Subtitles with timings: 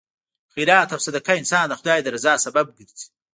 [0.53, 3.05] خیرات او صدقه انسان د خدای د رضا سبب ګرځي.